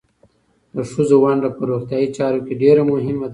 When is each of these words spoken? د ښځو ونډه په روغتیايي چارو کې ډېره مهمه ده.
د 0.75 0.77
ښځو 0.91 1.15
ونډه 1.23 1.49
په 1.55 1.61
روغتیايي 1.69 2.09
چارو 2.17 2.39
کې 2.45 2.53
ډېره 2.61 2.83
مهمه 2.91 3.25
ده. 3.27 3.29